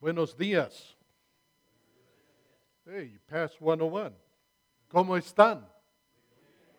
[0.00, 0.94] Buenos días.
[2.86, 4.12] Hey, you passed 101.
[4.94, 5.64] ¿Cómo están?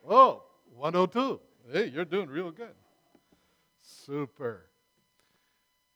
[0.08, 0.44] Oh,
[0.74, 1.42] 102.
[1.70, 2.74] Hey, you're doing real good.
[3.82, 4.68] Super.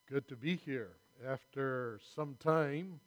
[0.09, 2.99] Good to be here after some time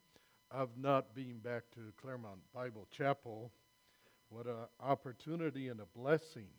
[0.49, 3.51] of not being back to Claremont Bible Chapel.
[4.29, 6.49] What an opportunity and a blessing.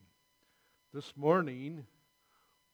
[0.94, 1.84] This morning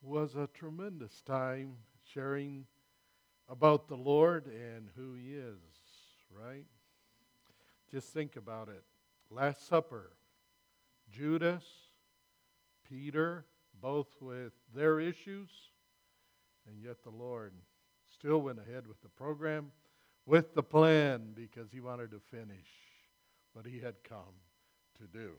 [0.03, 1.77] was a tremendous time
[2.13, 2.67] sharing
[3.49, 5.59] about the Lord and who He is,
[6.31, 6.65] right?
[7.91, 8.83] Just think about it.
[9.31, 10.11] Last Supper,
[11.11, 11.65] Judas,
[12.89, 13.45] Peter,
[13.81, 15.51] both with their issues,
[16.69, 17.53] and yet the Lord
[18.13, 19.71] still went ahead with the program,
[20.27, 22.69] with the plan, because He wanted to finish
[23.53, 24.35] what He had come
[24.99, 25.33] to do.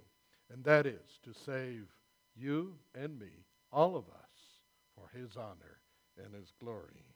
[0.54, 1.88] And that is to save
[2.36, 4.60] you and me, all of us,
[4.94, 5.80] for His honor
[6.24, 7.15] and His glory.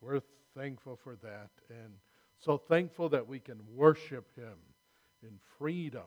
[0.00, 0.20] We're
[0.56, 1.94] thankful for that and
[2.38, 4.54] so thankful that we can worship Him
[5.22, 6.06] in freedom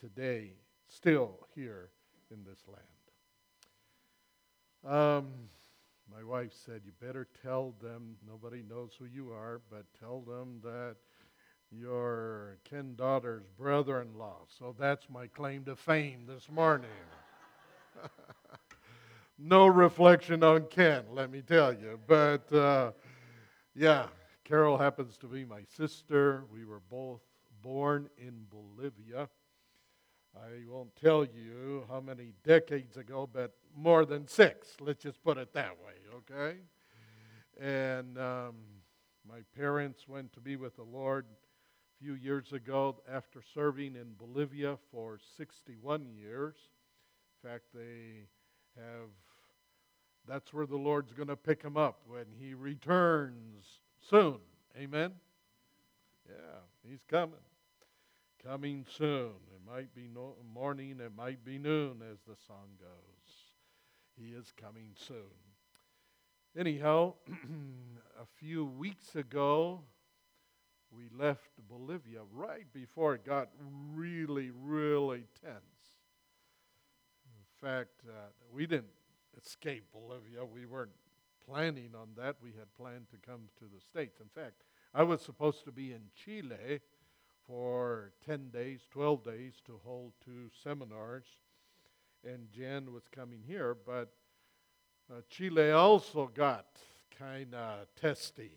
[0.00, 0.52] today,
[0.86, 1.90] still here
[2.30, 2.84] in this land.
[4.94, 5.26] Um,
[6.10, 10.60] my wife said, You better tell them, nobody knows who you are, but tell them
[10.62, 10.96] that
[11.70, 14.46] you're Ken Daughter's brother in law.
[14.58, 16.88] So that's my claim to fame this morning.
[19.38, 22.00] no reflection on Ken, let me tell you.
[22.06, 22.50] But.
[22.50, 22.92] Uh,
[23.74, 24.06] yeah,
[24.44, 26.44] Carol happens to be my sister.
[26.52, 27.20] We were both
[27.62, 29.28] born in Bolivia.
[30.36, 34.76] I won't tell you how many decades ago, but more than six.
[34.80, 36.58] Let's just put it that way, okay?
[37.60, 38.54] And um,
[39.28, 44.14] my parents went to be with the Lord a few years ago after serving in
[44.16, 46.56] Bolivia for 61 years.
[47.42, 48.28] In fact, they
[48.76, 49.10] have
[50.28, 53.64] that's where the Lord's going to pick him up when he returns
[54.08, 54.36] soon.
[54.78, 55.12] Amen?
[56.28, 57.34] Yeah, he's coming.
[58.44, 59.30] Coming soon.
[59.54, 63.34] It might be no, morning, it might be noon, as the song goes.
[64.16, 65.16] He is coming soon.
[66.56, 67.14] Anyhow,
[68.20, 69.80] a few weeks ago,
[70.90, 73.48] we left Bolivia right before it got
[73.94, 75.54] really, really tense.
[77.26, 78.97] In fact, uh, we didn't
[79.38, 80.44] escape Bolivia.
[80.44, 80.92] We weren't
[81.46, 82.36] planning on that.
[82.42, 84.20] We had planned to come to the States.
[84.20, 84.62] In fact,
[84.94, 86.80] I was supposed to be in Chile
[87.46, 91.24] for 10 days, 12 days to hold two seminars,
[92.24, 94.12] and Jen was coming here, but
[95.10, 96.66] uh, Chile also got
[97.18, 98.52] kind of testy,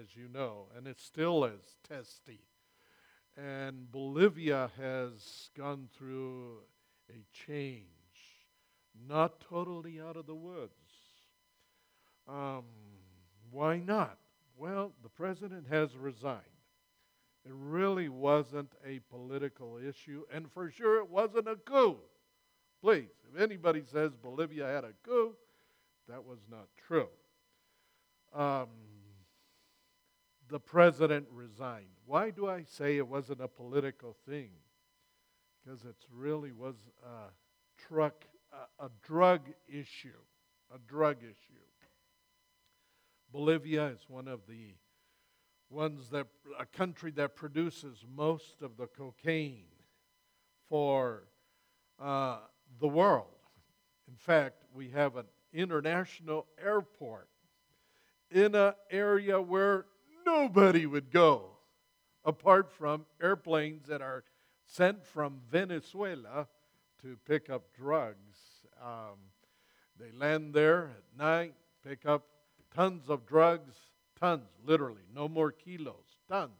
[0.00, 2.40] as you know, and it still is testy.
[3.36, 6.58] And Bolivia has gone through
[7.08, 8.01] a change
[9.08, 10.72] not totally out of the woods.
[12.28, 12.64] Um,
[13.50, 14.18] why not?
[14.56, 16.40] Well, the president has resigned.
[17.44, 21.96] It really wasn't a political issue, and for sure it wasn't a coup.
[22.80, 25.34] Please, if anybody says Bolivia had a coup,
[26.08, 27.08] that was not true.
[28.32, 28.68] Um,
[30.48, 31.86] the president resigned.
[32.06, 34.50] Why do I say it wasn't a political thing?
[35.64, 37.30] Because it really was a
[37.88, 38.24] truck
[38.78, 40.08] a, drug issue.
[40.74, 41.52] A drug issue.
[43.32, 44.74] Bolivia is one of the
[45.70, 46.26] ones that
[46.58, 49.64] a country that produces most of the cocaine
[50.68, 51.24] for
[51.98, 52.38] uh,
[52.78, 53.26] the world.
[54.06, 57.28] In fact, we have an international airport
[58.30, 59.86] in an area where
[60.26, 61.50] nobody would go
[62.24, 64.24] apart from airplanes that are
[64.66, 66.46] sent from Venezuela
[67.02, 68.38] to pick up drugs.
[68.82, 69.18] Um,
[69.98, 71.54] they land there at night,
[71.86, 72.24] pick up
[72.74, 73.74] tons of drugs,
[74.18, 76.50] tons, literally, no more kilos, tons,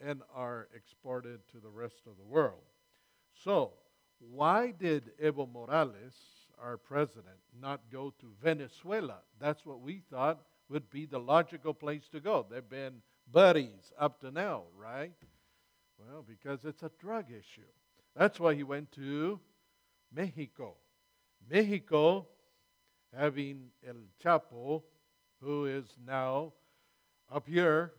[0.00, 2.62] and are exported to the rest of the world.
[3.44, 3.72] So,
[4.18, 6.14] why did Evo Morales,
[6.62, 9.18] our president, not go to Venezuela?
[9.40, 12.46] That's what we thought would be the logical place to go.
[12.48, 15.12] They've been buddies up to now, right?
[15.98, 17.62] Well, because it's a drug issue.
[18.16, 19.40] That's why he went to
[20.14, 20.76] Mexico.
[21.50, 22.26] Mexico,
[23.16, 24.82] having El Chapo,
[25.40, 26.52] who is now
[27.32, 27.92] up here,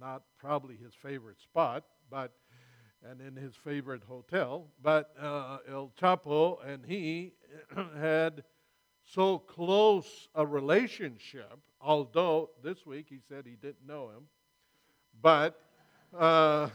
[0.00, 2.32] not probably his favorite spot, but
[3.10, 7.32] and in his favorite hotel, but uh, El Chapo and he
[7.98, 8.42] had
[9.04, 14.24] so close a relationship, although this week he said he didn't know him,
[15.20, 15.60] but
[16.18, 16.68] uh,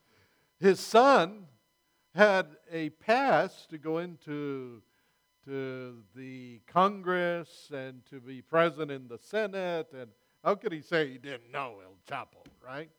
[0.60, 1.44] his son
[2.14, 4.82] had a pass to go into
[5.44, 10.10] to the Congress and to be present in the Senate and
[10.44, 12.90] How could he say he didn't know El Chapo, right?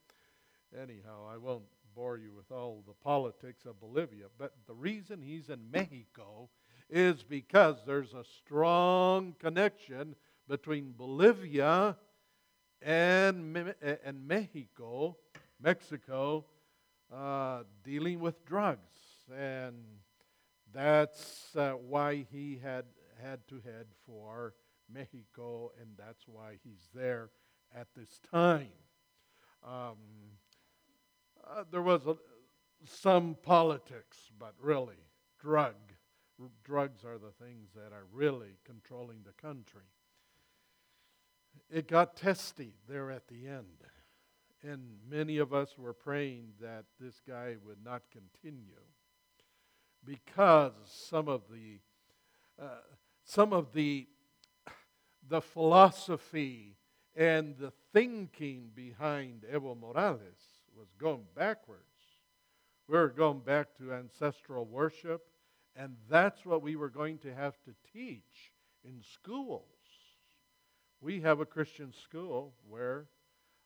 [0.76, 1.64] Anyhow, I won't
[1.96, 6.50] bore you with all the politics of Bolivia, but the reason he's in Mexico
[6.90, 10.16] is because there's a strong connection
[10.48, 11.96] between Bolivia
[12.82, 13.74] and,
[14.04, 15.18] and Mexico,
[15.62, 16.46] Mexico,
[17.14, 19.00] uh, dealing with drugs.
[19.36, 19.76] And
[20.74, 22.86] that's uh, why he had
[23.22, 24.54] had to head for
[24.92, 27.30] Mexico, and that's why he's there
[27.76, 28.70] at this time.
[29.64, 29.98] Um,
[31.46, 32.16] uh, there was a,
[32.86, 35.04] some politics, but really,
[35.40, 35.76] drug.
[36.64, 39.84] Drugs are the things that are really controlling the country.
[41.70, 43.84] It got testy there at the end.
[44.62, 48.82] And many of us were praying that this guy would not continue
[50.06, 51.80] because some of the
[52.62, 52.82] uh,
[53.24, 54.08] some of the
[55.28, 56.76] the philosophy
[57.16, 61.84] and the thinking behind Evo Morales was going backwards.
[62.88, 65.22] We were going back to ancestral worship,
[65.76, 68.52] and that's what we were going to have to teach
[68.84, 69.64] in schools.
[71.02, 73.06] We have a Christian school where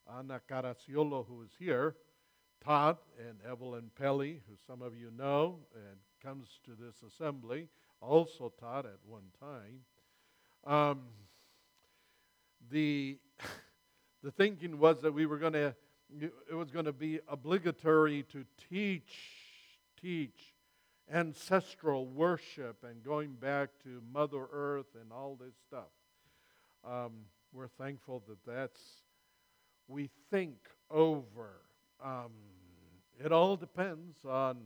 [0.08, 1.96] Ana Caracciolo, who is here,
[2.64, 7.68] taught, and Evelyn Pelly, who some of you know and comes to this assembly,
[8.02, 9.82] also taught at one time.
[10.66, 11.02] Um,
[12.72, 13.18] the,
[14.24, 15.76] the thinking was that we were going to,
[16.20, 19.14] it was going to be obligatory to teach,
[20.02, 20.54] teach
[21.12, 25.92] ancestral worship and going back to Mother Earth and all this stuff.
[26.86, 27.12] Um,
[27.52, 28.80] we're thankful that that's,
[29.88, 30.58] we think
[30.90, 31.62] over.
[32.04, 32.32] Um,
[33.24, 34.58] it all depends on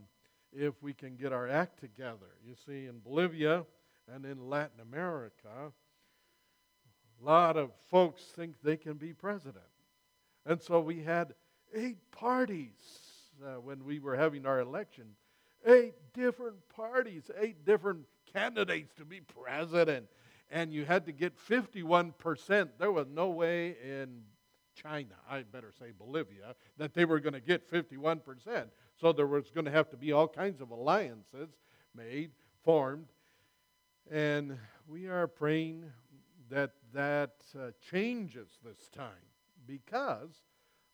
[0.54, 2.36] if we can get our act together.
[2.46, 3.66] You see, in Bolivia
[4.14, 5.72] and in Latin America,
[7.22, 9.64] a lot of folks think they can be president.
[10.46, 11.34] And so we had
[11.76, 12.72] eight parties
[13.46, 15.06] uh, when we were having our election.
[15.66, 20.08] Eight different parties, eight different candidates to be president.
[20.50, 22.70] And you had to get 51%.
[22.80, 24.22] There was no way in
[24.82, 28.66] China, I better say Bolivia, that they were going to get 51%.
[29.00, 31.50] So there was going to have to be all kinds of alliances
[31.96, 32.32] made,
[32.64, 33.08] formed.
[34.10, 34.58] And
[34.88, 35.86] we are praying
[36.50, 39.12] that that uh, changes this time
[39.66, 40.32] because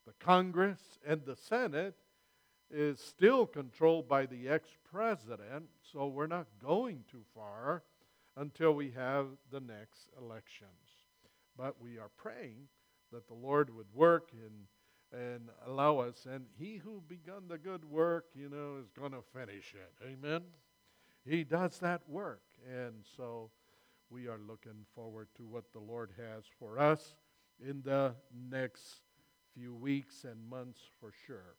[0.06, 1.96] the Congress and the Senate
[2.72, 7.84] is still controlled by the ex president, so we're not going too far
[8.36, 10.72] until we have the next elections.
[11.56, 12.68] But we are praying
[13.14, 17.86] that the Lord would work and, and allow us, and he who begun the good
[17.86, 19.94] work, you know, is going to finish it.
[20.06, 20.42] Amen?
[21.26, 22.42] He does that work.
[22.70, 23.50] And so
[24.10, 27.16] we are looking forward to what the Lord has for us
[27.60, 28.14] in the
[28.50, 29.02] next
[29.54, 31.56] few weeks and months for sure.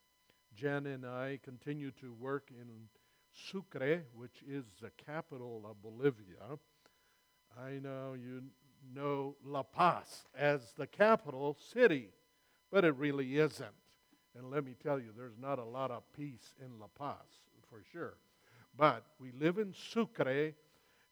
[0.54, 2.68] Jen and I continue to work in
[3.32, 6.58] Sucre, which is the capital of Bolivia.
[7.58, 8.42] I know you
[8.94, 12.08] know La Paz as the capital city,
[12.70, 13.69] but it really isn't.
[14.36, 17.16] And let me tell you, there's not a lot of peace in La Paz,
[17.70, 18.14] for sure.
[18.76, 20.52] But we live in Sucre,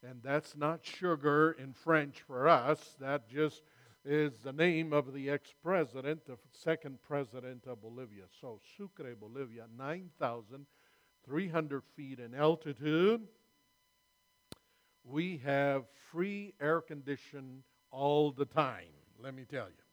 [0.02, 2.96] and that's not sugar in French for us.
[2.98, 3.62] That just
[4.04, 8.24] is the name of the ex president, the second president of Bolivia.
[8.40, 13.28] So, Sucre, Bolivia, 9,300 feet in altitude.
[15.04, 19.84] We have free air condition all the time, let me tell you.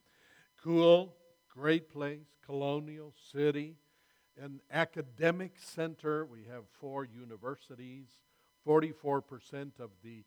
[0.63, 1.15] Cool,
[1.49, 3.75] great place, colonial city,
[4.39, 6.25] an academic center.
[6.25, 8.07] We have four universities
[8.67, 10.23] 44% of the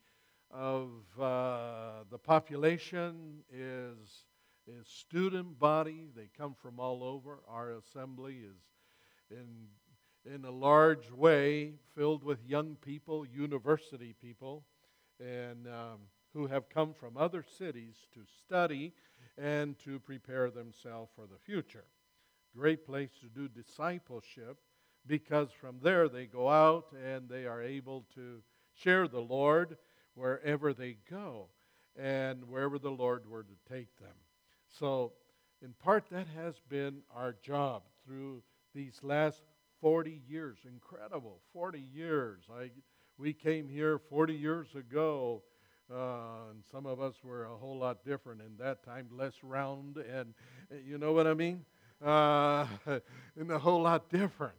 [0.51, 4.27] of uh, the population is
[4.67, 6.09] is student body.
[6.15, 7.41] They come from all over.
[7.49, 9.69] Our assembly is in
[10.35, 14.65] in a large way filled with young people, university people,
[15.23, 15.99] and um,
[16.33, 18.93] who have come from other cities to study
[19.39, 21.85] and to prepare themselves for the future.
[22.57, 24.59] Great place to do discipleship
[25.07, 28.43] because from there they go out and they are able to
[28.75, 29.77] share the Lord
[30.15, 31.49] wherever they go
[31.97, 34.15] and wherever the Lord were to take them.
[34.79, 35.13] So,
[35.63, 38.43] in part, that has been our job through
[38.75, 39.43] these last
[39.81, 40.59] 40 years.
[40.67, 42.43] Incredible, 40 years.
[42.53, 42.71] I,
[43.23, 45.45] we came here 40 years ago,
[45.89, 49.97] uh, and some of us were a whole lot different in that time, less round,
[49.97, 50.35] and
[50.85, 51.65] you know what I mean?
[52.05, 52.67] Uh,
[53.37, 54.57] and a whole lot different.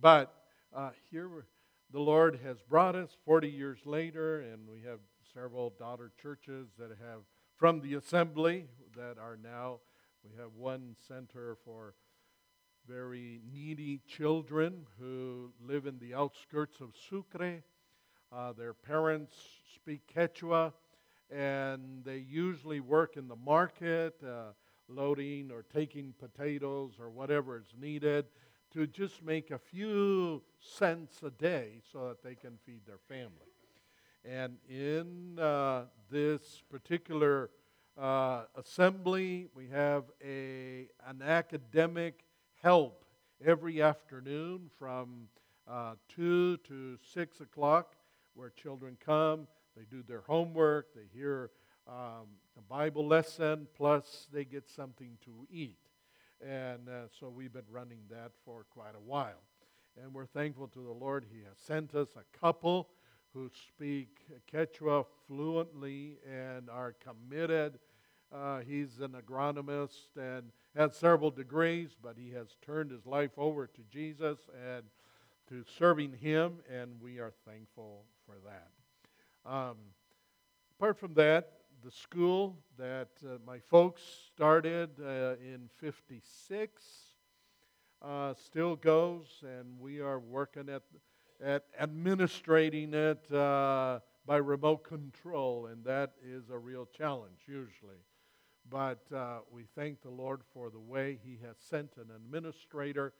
[0.00, 0.34] But
[0.74, 1.28] uh, here
[1.92, 4.98] the Lord has brought us 40 years later, and we have
[5.32, 7.20] several daughter churches that have
[7.56, 9.78] from the assembly that are now
[10.24, 11.94] We have one center for
[12.88, 17.62] very needy children who live in the outskirts of Sucre.
[18.32, 19.34] Uh, their parents
[19.74, 20.72] speak Quechua,
[21.30, 24.52] and they usually work in the market, uh,
[24.88, 28.26] loading or taking potatoes or whatever is needed
[28.72, 33.50] to just make a few cents a day so that they can feed their family.
[34.24, 37.50] And in uh, this particular
[37.98, 42.24] uh, assembly, we have a, an academic
[42.62, 43.04] help
[43.44, 45.28] every afternoon from
[45.68, 47.96] uh, 2 to 6 o'clock,
[48.34, 49.46] where children come,
[49.76, 51.50] they do their homework, they hear
[51.88, 52.26] um,
[52.58, 55.78] a Bible lesson, plus they get something to eat.
[56.40, 59.42] And uh, so we've been running that for quite a while.
[60.02, 61.26] And we're thankful to the Lord.
[61.30, 62.88] He has sent us a couple
[63.34, 64.18] who speak
[64.52, 67.78] Quechua fluently and are committed.
[68.32, 73.66] Uh, he's an agronomist and has several degrees, but he has turned his life over
[73.66, 74.84] to Jesus and
[75.48, 79.50] to serving him, and we are thankful for that.
[79.50, 79.76] Um,
[80.78, 86.84] apart from that, the school that uh, my folks started uh, in 56
[88.02, 90.82] uh, still goes, and we are working at
[91.42, 98.04] at administrating it uh, by remote control, and that is a real challenge usually.
[98.68, 103.14] But uh, we thank the Lord for the way He has sent an administrator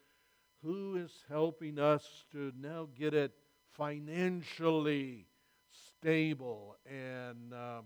[0.63, 3.33] who is helping us to now get it
[3.77, 5.27] financially
[5.71, 7.85] stable and um,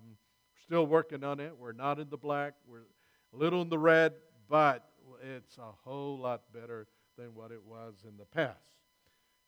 [0.65, 1.55] still working on it.
[1.59, 2.87] We're not in the black, we're
[3.33, 4.15] a little in the red,
[4.49, 4.89] but
[5.23, 6.87] it's a whole lot better
[7.17, 8.59] than what it was in the past.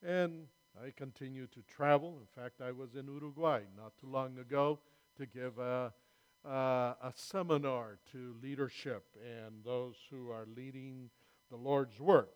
[0.02, 0.46] And
[0.82, 2.18] I continue to travel.
[2.20, 4.78] In fact, I was in Uruguay not too long ago
[5.16, 5.92] to give a,
[6.44, 11.10] a, a seminar to leadership and those who are leading
[11.50, 12.35] the Lord's work.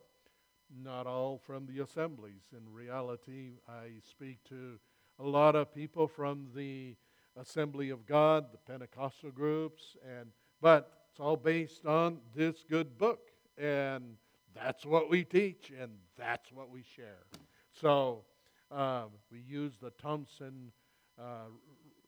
[0.70, 2.42] Not all from the assemblies.
[2.52, 4.78] In reality, I speak to
[5.18, 6.96] a lot of people from the
[7.36, 13.30] Assembly of God, the Pentecostal groups, and but it's all based on this good book,
[13.58, 14.16] and
[14.54, 17.24] that's what we teach, and that's what we share.
[17.72, 18.24] So
[18.70, 20.70] um, we use the Thompson
[21.18, 21.48] uh,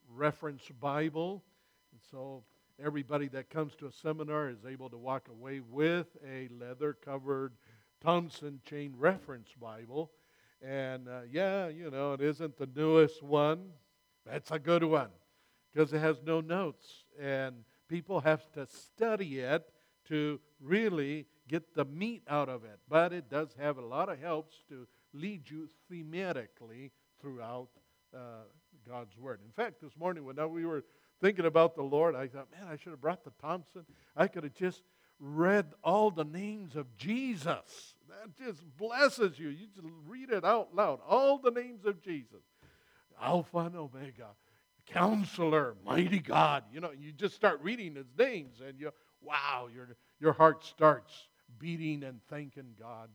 [0.08, 1.42] Reference Bible.
[1.92, 2.44] And so
[2.82, 7.52] everybody that comes to a seminar is able to walk away with a leather covered
[8.02, 10.10] Thompson Chain Reference Bible.
[10.60, 13.70] And uh, yeah, you know, it isn't the newest one.
[14.26, 15.10] That's a good one
[15.72, 17.04] because it has no notes.
[17.20, 19.64] And people have to study it
[20.08, 22.78] to really get the meat out of it.
[22.88, 26.90] But it does have a lot of helps to lead you thematically
[27.20, 27.68] throughout
[28.14, 28.44] uh,
[28.88, 29.40] God's Word.
[29.44, 30.84] In fact, this morning when we were
[31.20, 33.84] thinking about the Lord, I thought, man, I should have brought the Thompson.
[34.16, 34.82] I could have just
[35.22, 37.94] read all the names of Jesus.
[38.08, 39.48] That just blesses you.
[39.48, 40.98] You just read it out loud.
[41.08, 42.42] All the names of Jesus
[43.20, 44.30] Alpha and Omega,
[44.86, 46.64] Counselor, Mighty God.
[46.72, 51.28] You know, you just start reading his names and you, wow, your, your heart starts
[51.58, 53.08] beating and thanking God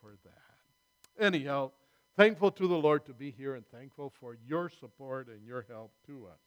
[0.00, 1.24] for that.
[1.24, 1.72] Anyhow,
[2.16, 5.92] thankful to the Lord to be here and thankful for your support and your help
[6.06, 6.38] to us.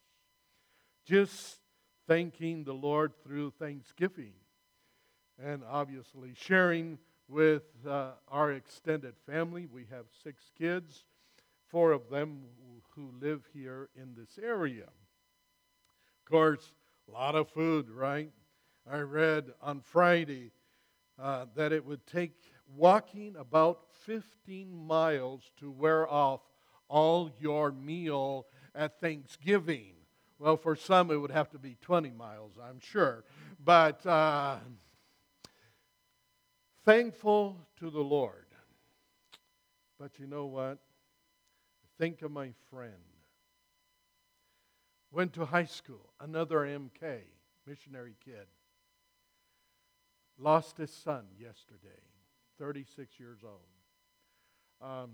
[1.06, 1.60] Just
[2.08, 4.34] thanking the Lord through Thanksgiving
[5.44, 9.68] and obviously sharing with uh, our extended family.
[9.72, 11.06] We have six kids,
[11.68, 12.44] four of them
[12.96, 14.84] who live here in this area.
[14.84, 16.74] Of course,
[17.08, 18.32] a lot of food, right?
[18.90, 20.52] I read on Friday
[21.22, 22.34] uh, that it would take
[22.76, 26.42] walking about 15 miles to wear off
[26.88, 29.94] all your meal at Thanksgiving.
[30.40, 33.24] Well, for some, it would have to be 20 miles, I'm sure.
[33.64, 34.58] But uh,
[36.86, 38.46] thankful to the Lord.
[40.00, 40.80] But you know what?
[41.98, 42.94] Think of my friend.
[45.12, 47.20] Went to high school, another MK,
[47.68, 48.48] missionary kid.
[50.40, 52.02] Lost his son yesterday.
[52.58, 53.60] 36 years old.
[54.82, 55.12] Um,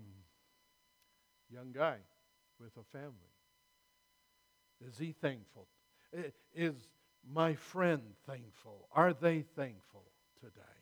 [1.50, 1.96] young guy
[2.60, 3.12] with a family.
[4.86, 5.66] Is he thankful?
[6.54, 6.74] Is
[7.30, 8.88] my friend thankful?
[8.92, 10.04] Are they thankful
[10.40, 10.77] today?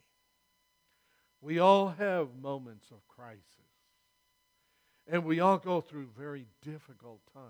[1.47, 3.45] We all have moments of crisis.
[5.07, 7.47] And we all go through very difficult times.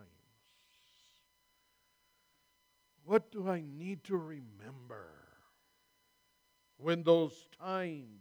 [3.06, 5.08] What do I need to remember
[6.76, 8.20] when those times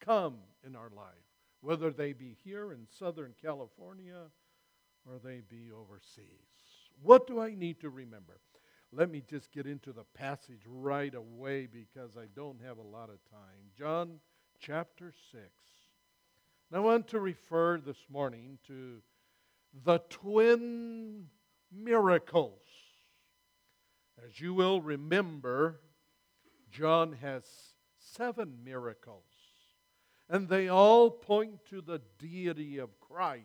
[0.00, 1.06] come in our life,
[1.62, 4.24] whether they be here in Southern California
[5.06, 6.26] or they be overseas.
[7.00, 8.38] What do I need to remember?
[8.92, 13.10] let me just get into the passage right away because I don't have a lot
[13.10, 13.70] of time.
[13.76, 14.20] John
[14.58, 15.42] chapter 6.
[16.70, 19.02] And I want to refer this morning to
[19.84, 21.26] the twin
[21.72, 22.60] miracles.
[24.24, 25.80] As you will remember,
[26.70, 27.44] John has
[27.98, 29.22] seven miracles,
[30.28, 33.44] and they all point to the deity of Christ.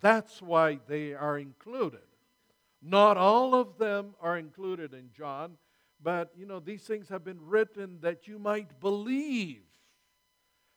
[0.00, 2.00] That's why they are included.
[2.80, 5.58] Not all of them are included in John,
[6.02, 9.62] but you know, these things have been written that you might believe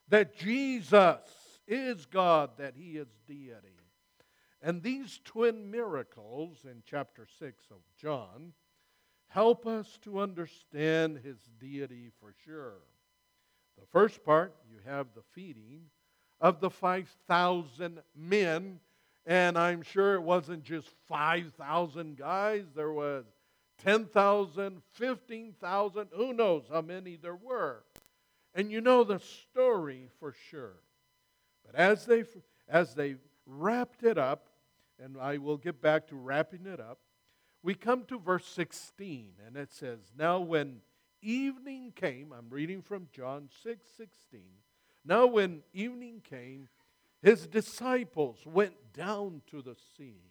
[0.08, 1.18] that Jesus
[1.66, 3.76] is God, that he is deity.
[4.62, 8.52] And these twin miracles in chapter 6 of John
[9.28, 12.78] help us to understand his deity for sure.
[13.78, 15.82] The first part, you have the feeding
[16.40, 18.80] of the 5,000 men,
[19.26, 23.24] and I'm sure it wasn't just 5,000 guys, there was
[23.84, 27.82] 10,000, 15,000, who knows how many there were.
[28.56, 30.78] And you know the story for sure.
[31.64, 32.24] But as they
[32.68, 34.48] as they wrapped it up,
[34.98, 36.98] and I will get back to wrapping it up,
[37.62, 40.80] we come to verse 16, and it says, Now when
[41.20, 44.40] evening came, I'm reading from John 6 16.
[45.04, 46.68] Now when evening came,
[47.22, 50.22] his disciples went down to the sea.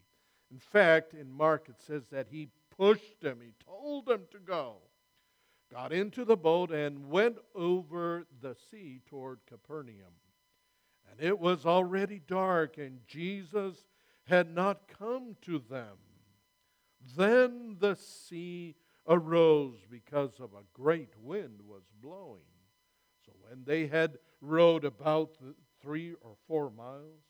[0.52, 4.78] In fact, in Mark it says that he pushed them, he told them to go.
[5.72, 10.14] Got into the boat and went over the sea toward Capernaum.
[11.12, 13.76] And it was already dark, and Jesus
[14.28, 15.98] had not come to them.
[17.16, 18.76] Then the sea
[19.08, 22.42] arose because of a great wind was blowing.
[23.26, 25.38] So when they had rowed about
[25.82, 27.24] three or four miles,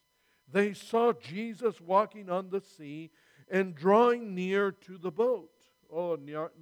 [0.50, 3.10] they saw Jesus walking on the sea
[3.50, 5.50] and drawing near to the boat.
[5.92, 6.16] Oh,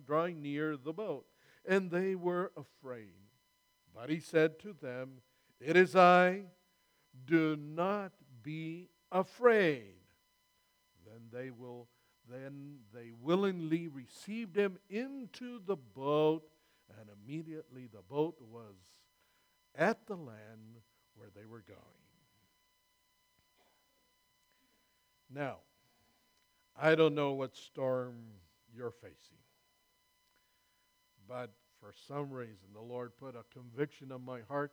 [0.07, 1.27] drawing near the boat.
[1.67, 3.15] And they were afraid.
[3.95, 5.23] But he said to them,
[5.61, 6.45] It is I,
[7.27, 9.95] do not be afraid.
[11.07, 11.89] Then they will
[12.31, 16.49] then they willingly received him into the boat,
[16.99, 18.77] and immediately the boat was
[19.75, 20.81] at the land
[21.17, 21.81] where they were going.
[25.31, 25.59] Now,
[26.81, 28.15] I don't know what storm
[28.75, 29.44] you're facing,
[31.29, 34.73] but for some reason the Lord put a conviction on my heart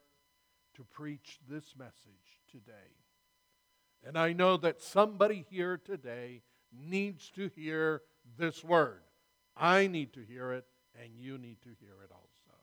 [0.76, 2.96] to preach this message today.
[4.06, 8.02] And I know that somebody here today needs to hear
[8.38, 9.02] this word.
[9.56, 10.66] I need to hear it,
[11.02, 12.58] and you need to hear it also.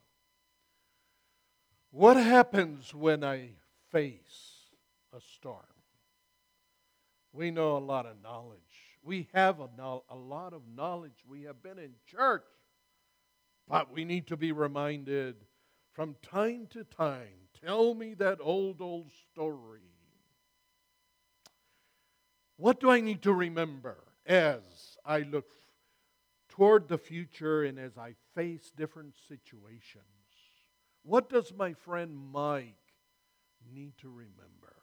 [1.91, 3.51] What happens when I
[3.91, 4.71] face
[5.15, 5.65] a storm?
[7.33, 8.59] We know a lot of knowledge.
[9.03, 11.25] We have a, no- a lot of knowledge.
[11.29, 12.45] We have been in church.
[13.69, 15.37] But we need to be reminded
[15.93, 19.81] from time to time tell me that old, old story.
[22.57, 25.47] What do I need to remember as I look
[26.49, 30.05] toward the future and as I face different situations?
[31.03, 32.75] What does my friend Mike
[33.73, 34.77] need to remember?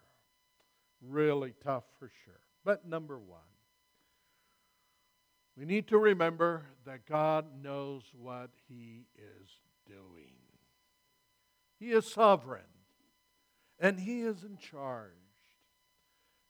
[1.01, 2.39] Really tough for sure.
[2.63, 3.41] But number one,
[5.57, 9.49] we need to remember that God knows what He is
[9.87, 10.33] doing.
[11.79, 12.61] He is sovereign,
[13.79, 15.11] and He is in charge.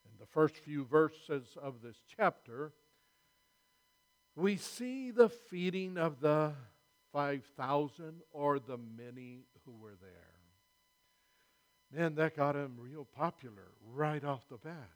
[0.06, 2.74] In the first few verses of this chapter,
[4.36, 6.54] we see the feeding of the
[7.14, 10.36] 5,000 or the many who were there.
[11.94, 14.90] Man, that got him real popular right off the bat.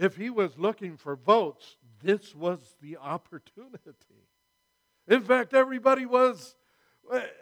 [0.00, 4.24] If he was looking for votes, this was the opportunity.
[5.06, 6.56] In fact, everybody was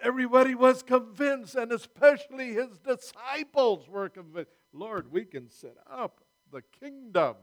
[0.03, 4.51] everybody was convinced, and especially his disciples were convinced.
[4.73, 7.37] Lord, we can set up the kingdom.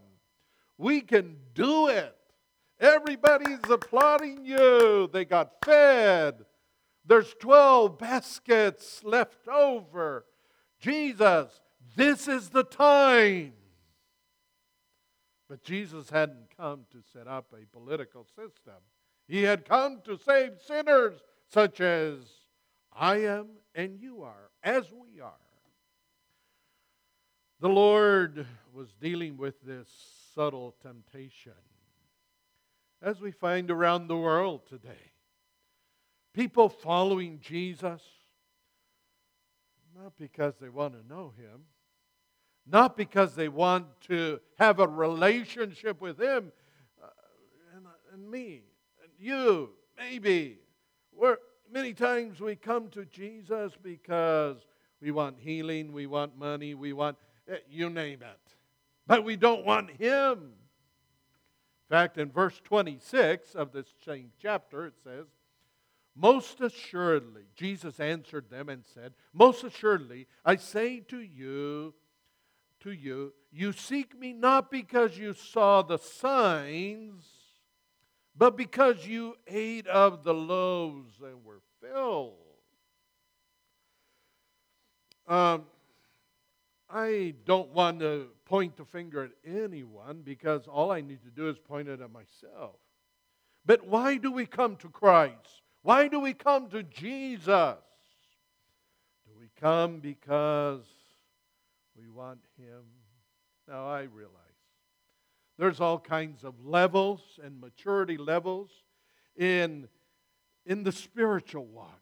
[0.77, 2.13] We can do it.
[2.77, 5.09] Everybody's applauding you.
[5.13, 6.43] They got fed.
[7.05, 10.25] There's 12 baskets left over.
[10.81, 11.61] Jesus,
[11.95, 13.53] this is the time.
[15.47, 18.81] But Jesus hadn't come to set up a political system.
[19.27, 22.19] He had come to save sinners such as
[22.91, 25.33] I am and you are, as we are.
[27.59, 29.87] The Lord was dealing with this
[30.33, 31.53] subtle temptation,
[33.01, 35.11] as we find around the world today.
[36.33, 38.01] People following Jesus,
[39.97, 41.61] not because they want to know Him,
[42.65, 46.51] not because they want to have a relationship with Him.
[47.01, 47.07] Uh,
[47.75, 48.63] and, and me
[49.03, 50.59] and you, maybe.
[51.13, 51.37] We're,
[51.71, 54.57] many times we come to Jesus because
[55.01, 58.55] we want healing, we want money, we want, eh, you name it.
[59.07, 60.53] But we don't want Him.
[61.87, 65.27] In fact, in verse 26 of this same chapter, it says,
[66.15, 71.93] Most assuredly, Jesus answered them and said, Most assuredly, I say to you,
[72.85, 77.25] to you, you seek me not because you saw the signs,
[78.37, 82.33] but because you ate of the loaves and were filled.
[85.27, 85.63] Um,
[86.87, 91.49] I don't want to point the finger at anyone because all I need to do
[91.49, 92.75] is point it at myself.
[93.65, 95.63] But why do we come to Christ?
[95.81, 97.47] Why do we come to Jesus?
[99.25, 100.83] Do we come because
[101.97, 102.83] we want Him?
[103.67, 104.41] Now, I realize
[105.57, 108.69] there's all kinds of levels and maturity levels
[109.35, 109.87] in,
[110.65, 112.01] in the spiritual walk.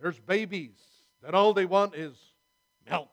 [0.00, 0.78] There's babies
[1.22, 2.14] that all they want is
[2.88, 3.10] milk,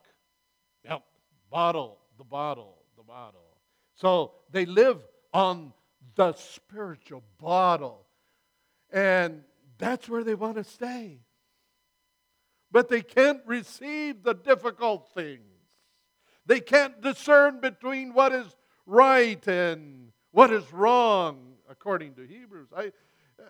[0.86, 1.04] milk,
[1.50, 3.56] bottle, the bottle, the bottle.
[3.94, 4.98] So they live
[5.32, 5.72] on
[6.14, 8.06] the spiritual bottle.
[8.90, 9.42] And
[9.78, 11.20] that's where they want to stay.
[12.70, 15.55] But they can't receive the difficult things.
[16.46, 18.46] They can't discern between what is
[18.86, 22.68] right and what is wrong, according to Hebrews.
[22.74, 22.92] I,
[23.38, 23.42] uh,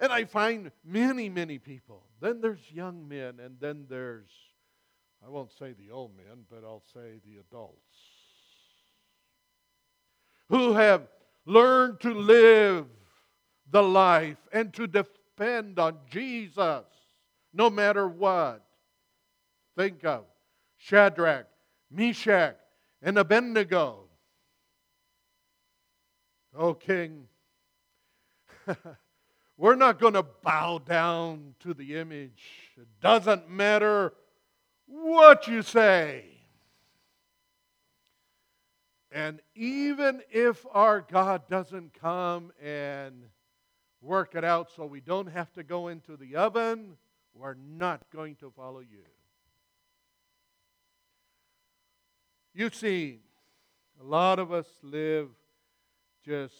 [0.00, 2.02] and I find many, many people.
[2.20, 4.30] Then there's young men, and then there's,
[5.24, 7.78] I won't say the old men, but I'll say the adults,
[10.48, 11.02] who have
[11.46, 12.86] learned to live
[13.70, 16.84] the life and to depend on Jesus
[17.52, 18.64] no matter what.
[19.76, 20.24] Think of
[20.76, 21.46] Shadrach,
[21.90, 22.56] Meshach,
[23.02, 24.04] and Abednego.
[26.56, 27.26] Oh, King,
[29.56, 32.42] we're not going to bow down to the image.
[32.76, 34.14] It doesn't matter
[34.86, 36.24] what you say.
[39.10, 43.24] And even if our God doesn't come and
[44.00, 46.96] work it out so we don't have to go into the oven,
[47.32, 49.04] we're not going to follow you.
[52.54, 53.18] You see,
[54.00, 55.28] a lot of us live
[56.24, 56.54] just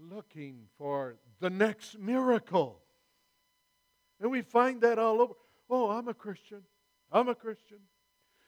[0.00, 2.80] looking for the next miracle.
[4.20, 5.34] And we find that all over.
[5.70, 6.62] Oh, I'm a Christian.
[7.12, 7.78] I'm a Christian.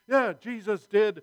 [0.09, 1.23] Yeah, Jesus did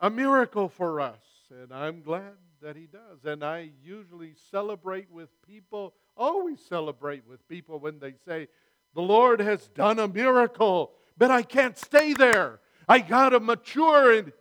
[0.00, 3.24] a miracle for us, and I'm glad that He does.
[3.24, 8.48] And I usually celebrate with people, always celebrate with people when they say,
[8.94, 12.58] The Lord has done a miracle, but I can't stay there.
[12.88, 14.32] I got to mature in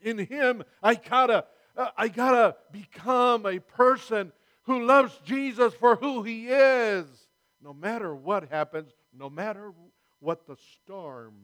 [0.00, 1.44] in Him, I gotta,
[1.76, 4.32] uh, I gotta become a person
[4.64, 7.06] who loves Jesus for who He is,
[7.62, 9.72] no matter what happens, no matter
[10.20, 11.34] what the storm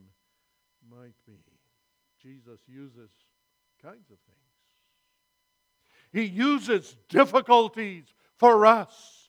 [0.91, 1.39] might be.
[2.23, 3.11] Jesus uses
[3.83, 4.39] kinds of things.
[6.13, 8.05] He uses difficulties
[8.37, 9.29] for us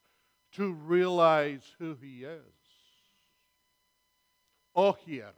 [0.53, 2.41] to realize who He is.
[4.75, 5.31] Oh, here.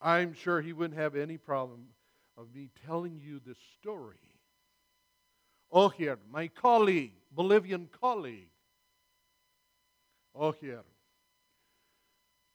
[0.00, 1.86] I'm sure he wouldn't have any problem
[2.36, 4.16] of me telling you this story.
[5.70, 8.50] Oh, here, my colleague, Bolivian colleague.
[10.34, 10.82] Oh, here.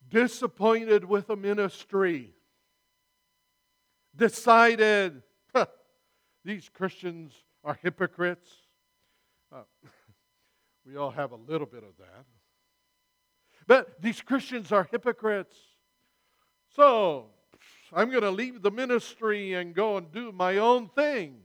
[0.09, 2.33] Disappointed with a ministry.
[4.15, 5.21] Decided
[5.53, 5.67] huh,
[6.43, 8.49] these Christians are hypocrites.
[9.53, 9.63] Uh,
[10.85, 12.25] we all have a little bit of that.
[13.67, 15.55] But these Christians are hypocrites.
[16.75, 17.27] So
[17.93, 21.37] I'm going to leave the ministry and go and do my own thing.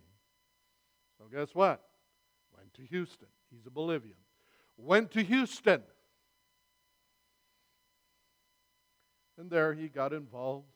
[1.19, 1.83] So, guess what?
[2.57, 3.29] Went to Houston.
[3.51, 4.17] He's a Bolivian.
[4.77, 5.83] Went to Houston.
[9.39, 10.67] And there he got involved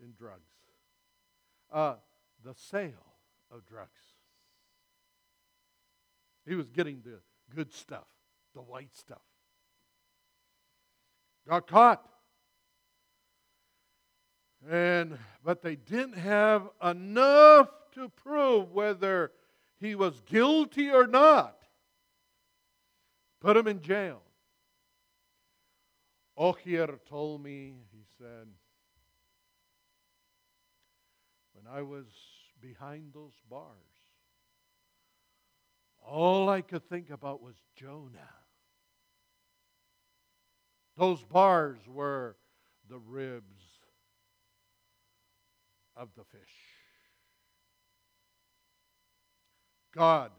[0.00, 0.40] in drugs.
[1.72, 1.94] Uh,
[2.44, 3.16] the sale
[3.50, 3.90] of drugs.
[6.46, 7.20] He was getting the
[7.54, 8.06] good stuff,
[8.54, 9.22] the white stuff.
[11.48, 12.11] Got caught.
[14.70, 19.32] And but they didn't have enough to prove whether
[19.80, 21.56] he was guilty or not.
[23.40, 24.22] Put him in jail.
[26.36, 28.46] Ogier told me, he said,
[31.52, 32.06] when I was
[32.60, 33.66] behind those bars,
[36.00, 38.10] all I could think about was Jonah.
[40.96, 42.36] Those bars were
[42.88, 43.71] the ribs
[46.02, 46.52] of the fish.
[49.94, 50.32] God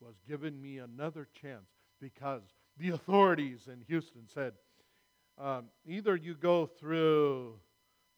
[0.00, 2.42] was giving me another chance because
[2.76, 4.52] the authorities in Houston said,
[5.38, 7.54] um, either you go through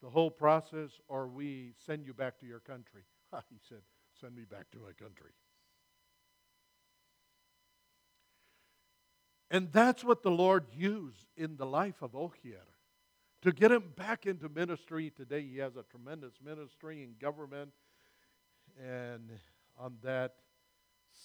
[0.01, 3.03] the whole process or we send you back to your country.
[3.49, 3.81] he said,
[4.19, 5.31] Send me back to my country.
[9.49, 12.67] And that's what the Lord used in the life of Ohier
[13.41, 15.11] to get him back into ministry.
[15.15, 17.71] Today, he has a tremendous ministry in government
[18.79, 19.29] and
[19.77, 20.35] on that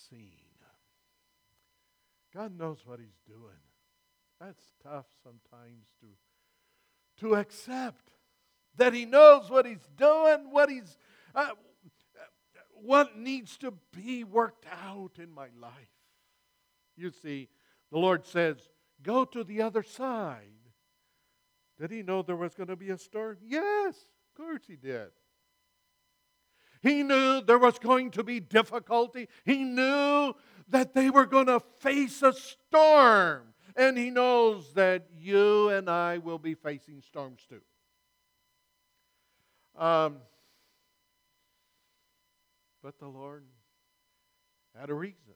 [0.09, 0.47] scene.
[2.35, 3.63] God knows what he's doing.
[4.41, 8.11] That's tough sometimes to, to accept
[8.77, 10.99] that he knows what he's doing, what he's
[11.35, 11.49] uh,
[12.75, 15.73] what needs to be worked out in my life.
[16.95, 17.49] You see,
[17.91, 18.57] the Lord says,
[19.03, 20.56] "Go to the other side."
[21.81, 23.37] Did he know there was going to be a storm?
[23.43, 25.09] Yes, of course he did.
[26.83, 29.29] He knew there was going to be difficulty.
[29.45, 30.35] He knew
[30.69, 33.55] that they were going to face a storm.
[33.75, 37.61] And He knows that you and I will be facing storms too.
[39.77, 40.19] Um,
[42.83, 43.45] but the Lord
[44.79, 45.35] had a reason.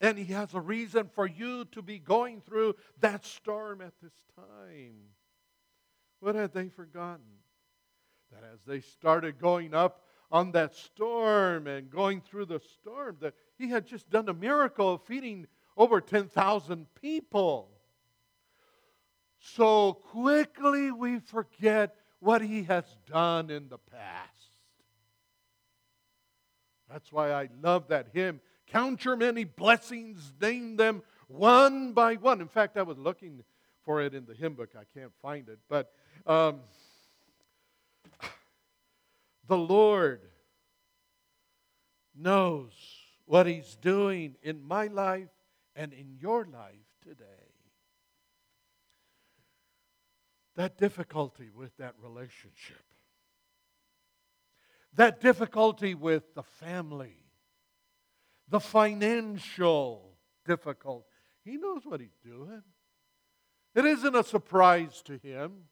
[0.00, 4.12] And He has a reason for you to be going through that storm at this
[4.36, 5.15] time.
[6.20, 7.24] What had they forgotten?
[8.32, 13.34] That as they started going up on that storm and going through the storm, that
[13.56, 17.70] He had just done a miracle of feeding over 10,000 people.
[19.38, 24.32] So quickly we forget what he has done in the past.
[26.90, 28.40] That's why I love that hymn.
[28.68, 32.40] Count your many blessings, name them one by one.
[32.40, 33.44] In fact, I was looking
[33.82, 34.70] for it in the hymn book.
[34.76, 35.58] I can't find it.
[35.68, 35.92] But
[36.24, 36.60] um,
[39.46, 40.20] the Lord
[42.14, 42.72] knows
[43.24, 45.28] what He's doing in my life
[45.74, 47.24] and in your life today.
[50.56, 52.82] That difficulty with that relationship,
[54.94, 57.26] that difficulty with the family,
[58.48, 61.06] the financial difficulty.
[61.44, 62.62] He knows what he's doing.
[63.74, 65.64] It isn't a surprise to him.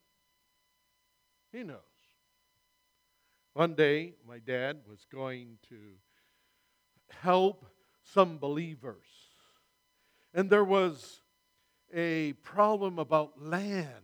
[1.55, 1.79] He knows.
[3.53, 5.77] One day, my dad was going to
[7.09, 7.65] help
[8.03, 9.07] some believers
[10.35, 11.21] and there was
[11.95, 14.01] a problem about land.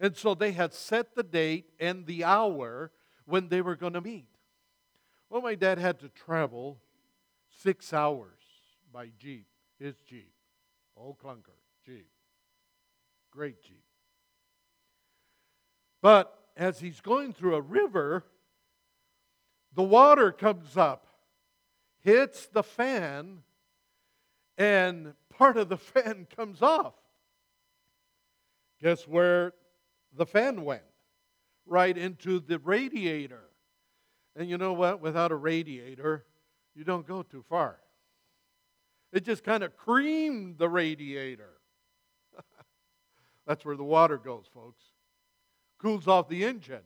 [0.00, 2.90] And so they had set the date and the hour
[3.26, 4.28] when they were going to meet.
[5.28, 6.78] Well, my dad had to travel
[7.50, 8.40] six hours
[8.90, 9.46] by Jeep,
[9.78, 10.32] his Jeep,
[10.96, 12.08] old clunker Jeep.
[13.30, 13.87] Great Jeep.
[16.00, 18.24] But as he's going through a river,
[19.74, 21.06] the water comes up,
[22.00, 23.42] hits the fan,
[24.56, 26.94] and part of the fan comes off.
[28.82, 29.54] Guess where
[30.16, 30.82] the fan went?
[31.66, 33.42] Right into the radiator.
[34.36, 35.00] And you know what?
[35.00, 36.24] Without a radiator,
[36.74, 37.78] you don't go too far.
[39.12, 41.54] It just kind of creamed the radiator.
[43.46, 44.82] That's where the water goes, folks.
[45.78, 46.82] Cools off the engine.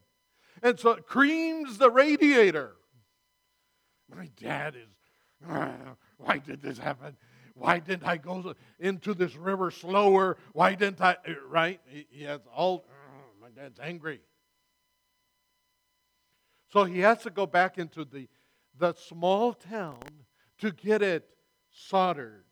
[0.62, 2.76] And so it creams the radiator.
[4.14, 4.88] My dad is,
[5.48, 5.72] ah,
[6.18, 7.16] why did this happen?
[7.54, 10.36] Why didn't I go into this river slower?
[10.52, 11.16] Why didn't I?
[11.48, 11.80] Right?
[12.10, 14.20] He has all, ah, my dad's angry.
[16.72, 18.28] So he has to go back into the,
[18.78, 20.00] the small town
[20.58, 21.28] to get it
[21.70, 22.44] soldered.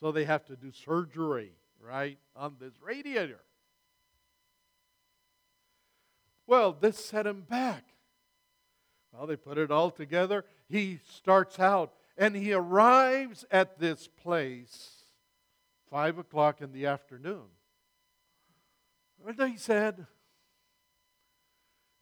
[0.00, 3.40] So they have to do surgery, right, on this radiator.
[6.46, 7.84] Well, this set him back.
[9.12, 10.44] Well, they put it all together.
[10.68, 15.04] He starts out and he arrives at this place
[15.90, 17.44] five o'clock in the afternoon.
[19.26, 20.06] And they said,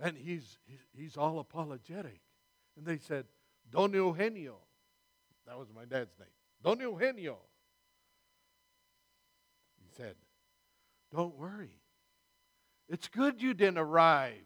[0.01, 0.59] and he's,
[0.97, 2.21] he's all apologetic.
[2.77, 3.27] And they said,
[3.71, 4.57] Don Eugenio.
[5.47, 6.29] That was my dad's name.
[6.63, 7.39] Don Eugenio.
[9.81, 10.15] He said,
[11.15, 11.82] Don't worry.
[12.93, 14.45] It's good you didn't arrive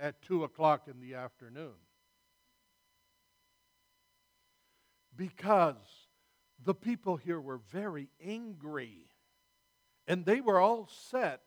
[0.00, 1.74] at 2 o'clock in the afternoon.
[5.18, 5.74] because
[6.64, 9.10] the people here were very angry
[10.06, 11.42] and they were all set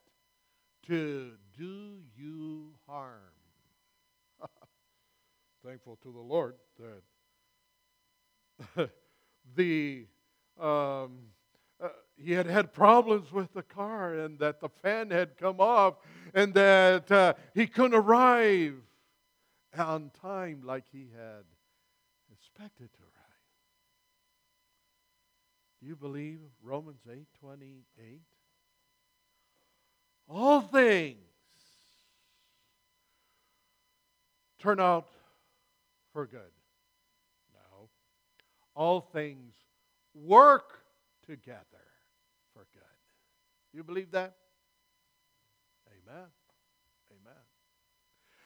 [0.86, 3.18] to do you harm.
[5.66, 6.56] Thankful to the Lord
[8.76, 8.90] that
[9.56, 10.06] the
[10.60, 11.18] um,
[12.24, 15.96] he had had problems with the car and that the fan had come off
[16.34, 18.76] and that uh, he couldn't arrive
[19.78, 21.44] on time like he had
[22.32, 23.22] expected to arrive.
[25.82, 28.22] Do You believe Romans 8 28?
[30.30, 31.18] All things
[34.60, 35.08] turn out
[36.14, 36.40] for good.
[37.54, 37.90] No.
[38.76, 39.54] All things
[40.14, 40.84] work
[41.26, 41.91] together.
[43.74, 44.36] You believe that?
[45.88, 46.28] Amen.
[47.12, 47.42] Amen.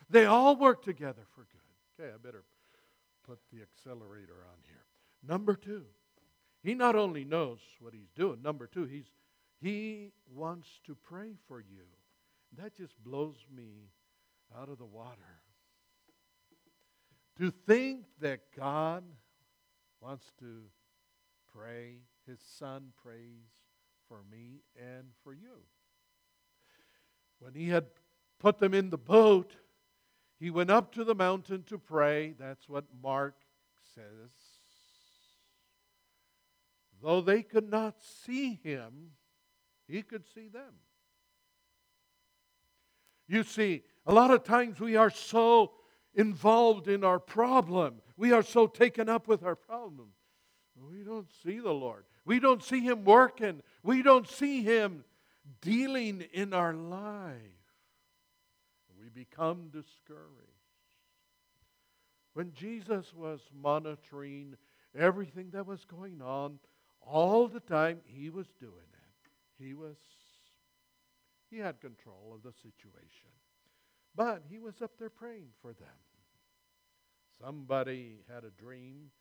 [0.09, 2.03] They all work together for good.
[2.03, 2.43] Okay, I better
[3.25, 4.83] put the accelerator on here.
[5.27, 5.85] Number two,
[6.61, 9.05] he not only knows what he's doing, number two, he's,
[9.61, 11.85] he wants to pray for you.
[12.57, 13.89] That just blows me
[14.57, 15.41] out of the water.
[17.39, 19.03] To think that God
[19.99, 20.61] wants to
[21.53, 23.49] pray, his son prays
[24.07, 25.63] for me and for you.
[27.39, 27.85] When he had
[28.39, 29.55] put them in the boat,
[30.39, 32.33] he went up to the mountain to pray.
[32.37, 33.35] That's what Mark
[33.93, 34.31] says.
[37.01, 39.11] Though they could not see him,
[39.87, 40.73] he could see them.
[43.27, 45.71] You see, a lot of times we are so
[46.13, 48.01] involved in our problem.
[48.17, 50.09] We are so taken up with our problem.
[50.91, 52.05] We don't see the Lord.
[52.25, 53.61] We don't see Him working.
[53.83, 55.03] We don't see Him
[55.61, 57.35] dealing in our life.
[58.99, 60.21] We become discouraged.
[62.33, 64.55] When Jesus was monitoring
[64.97, 66.59] everything that was going on,
[66.99, 69.63] all the time He was doing it.
[69.63, 69.97] He was,
[71.51, 73.29] He had control of the situation.
[74.15, 75.87] But He was up there praying for them.
[77.39, 79.11] Somebody had a dream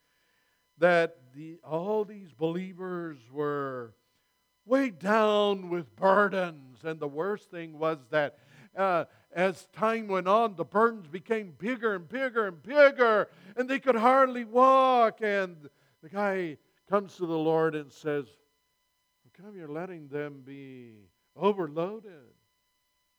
[0.78, 3.94] that the, all these believers were
[4.66, 6.78] weighed down with burdens.
[6.84, 8.38] And the worst thing was that
[8.76, 13.78] uh, as time went on, the burdens became bigger and bigger and bigger, and they
[13.78, 15.20] could hardly walk.
[15.22, 15.68] And
[16.02, 16.56] the guy
[16.88, 18.26] comes to the Lord and says,
[19.22, 20.94] How come you're letting them be
[21.36, 22.10] overloaded?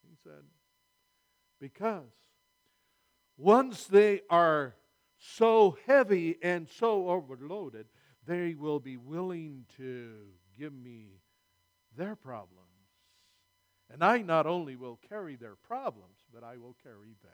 [0.07, 0.43] He said,
[1.59, 2.03] Because
[3.37, 4.75] once they are
[5.33, 7.87] so heavy and so overloaded,
[8.25, 10.13] they will be willing to
[10.57, 11.21] give me
[11.95, 12.61] their problems.
[13.91, 17.31] And I not only will carry their problems, but I will carry them.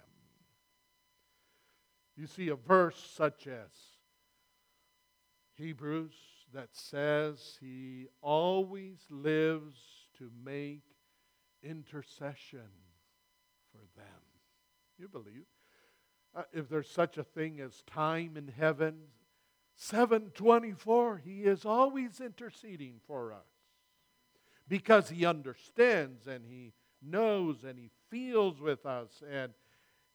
[2.17, 3.69] You see a verse such as
[5.55, 6.13] Hebrews
[6.53, 9.77] that says he always lives
[10.17, 10.83] to make
[11.63, 12.69] intercession
[13.71, 14.21] for them.
[14.97, 15.45] You believe?
[16.35, 18.95] Uh, if there's such a thing as time in heaven,
[19.75, 23.47] 724, He is always interceding for us
[24.67, 29.53] because He understands and He knows and He feels with us and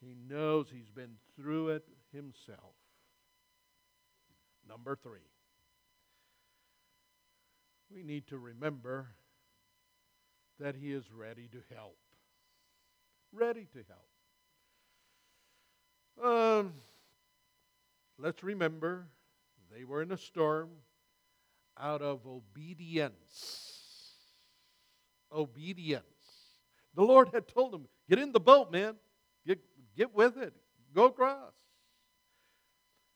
[0.01, 2.75] He knows He's been through it Himself.
[4.69, 5.21] Number three,
[7.93, 9.09] we need to remember
[10.59, 11.97] that He is ready to help.
[13.33, 14.09] Ready to help.
[16.23, 16.73] Um,
[18.19, 19.07] let's remember
[19.75, 20.71] they were in a storm
[21.79, 23.13] out of obedience.
[25.33, 26.05] Obedience.
[26.95, 28.95] The Lord had told them, get in the boat, man.
[29.47, 29.61] Get,
[29.97, 30.55] get with it.
[30.95, 31.53] Go across.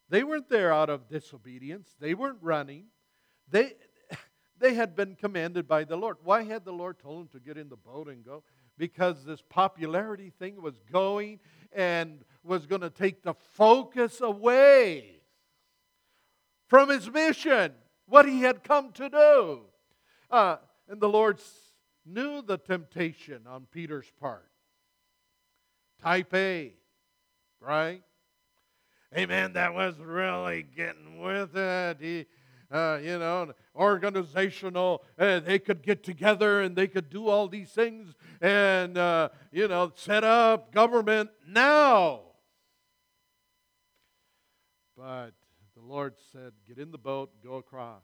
[0.09, 1.89] They weren't there out of disobedience.
[1.99, 2.85] They weren't running.
[3.49, 3.73] They,
[4.59, 6.17] they had been commanded by the Lord.
[6.23, 8.43] Why had the Lord told them to get in the boat and go?
[8.77, 11.39] Because this popularity thing was going
[11.71, 15.21] and was going to take the focus away
[16.67, 17.73] from his mission,
[18.07, 19.61] what he had come to do.
[20.29, 21.39] Uh, and the Lord
[22.05, 24.47] knew the temptation on Peter's part.
[26.01, 26.73] Type A,
[27.59, 28.01] right?
[29.15, 29.53] Amen.
[29.53, 31.97] That was really getting with it.
[31.99, 32.25] He,
[32.71, 35.03] uh, you know, organizational.
[35.19, 39.67] Uh, they could get together and they could do all these things and, uh, you
[39.67, 42.21] know, set up government now.
[45.01, 45.31] But
[45.75, 48.03] the Lord said, Get in the boat, go across.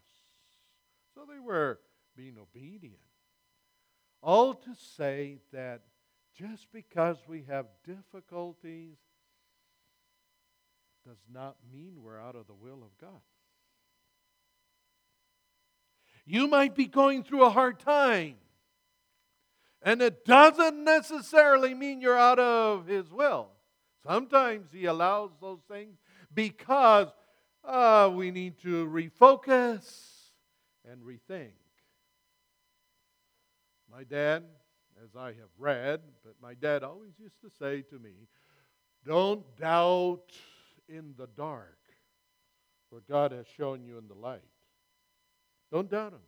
[1.13, 1.79] So they were
[2.15, 2.97] being obedient.
[4.23, 5.81] All to say that
[6.35, 8.97] just because we have difficulties
[11.05, 13.21] does not mean we're out of the will of God.
[16.25, 18.37] You might be going through a hard time.
[19.83, 23.49] And it doesn't necessarily mean you're out of His will.
[24.03, 25.97] Sometimes He allows those things
[26.37, 27.07] because
[27.63, 29.91] uh, we need to refocus
[30.87, 31.49] and rethink.
[33.91, 34.43] My dad,
[35.03, 38.11] as I have read, but my dad always used to say to me,
[39.03, 40.31] don't doubt
[40.87, 41.79] in the dark
[42.91, 44.41] what God has shown you in the light.
[45.71, 46.19] Don't doubt him.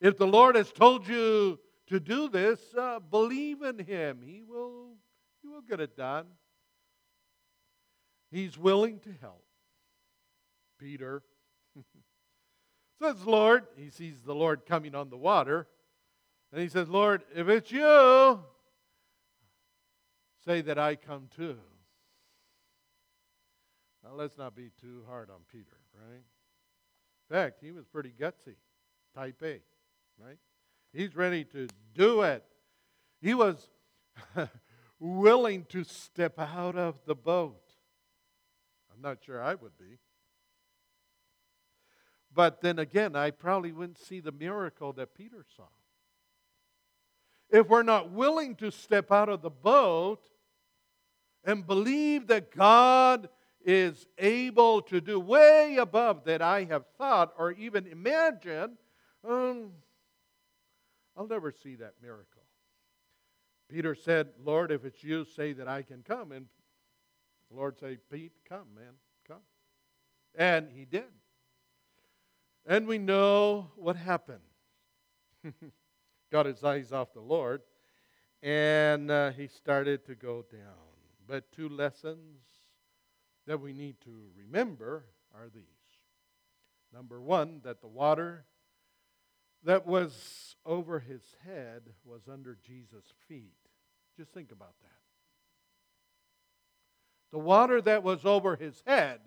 [0.00, 4.20] If the Lord has told you to do this, uh, believe in him.
[4.24, 4.94] He will,
[5.42, 6.24] he will get it done.
[8.30, 9.44] He's willing to help.
[10.78, 11.22] Peter
[13.02, 15.66] says, Lord, he sees the Lord coming on the water,
[16.52, 18.40] and he says, Lord, if it's you,
[20.44, 21.56] say that I come too.
[24.04, 26.22] Now, let's not be too hard on Peter, right?
[27.28, 28.54] In fact, he was pretty gutsy,
[29.14, 29.60] type A,
[30.22, 30.38] right?
[30.92, 32.44] He's ready to do it.
[33.20, 33.68] He was
[35.00, 37.65] willing to step out of the boat.
[38.96, 39.98] I'm not sure I would be.
[42.34, 45.64] But then again, I probably wouldn't see the miracle that Peter saw.
[47.50, 50.28] If we're not willing to step out of the boat
[51.44, 53.28] and believe that God
[53.64, 58.76] is able to do way above that I have thought or even imagined,
[59.26, 59.72] um,
[61.16, 62.42] I'll never see that miracle.
[63.68, 66.32] Peter said, Lord, if it's you, say that I can come.
[66.32, 66.46] And
[67.50, 68.94] the Lord said, Pete, come, man,
[69.26, 69.42] come.
[70.34, 71.04] And he did.
[72.66, 74.40] And we know what happened.
[76.32, 77.62] Got his eyes off the Lord,
[78.42, 80.74] and uh, he started to go down.
[81.28, 82.40] But two lessons
[83.46, 85.62] that we need to remember are these.
[86.92, 88.44] Number one, that the water
[89.64, 93.54] that was over his head was under Jesus' feet.
[94.16, 94.95] Just think about that.
[97.36, 99.20] The water that was over his head